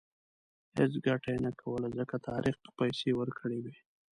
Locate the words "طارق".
2.27-2.57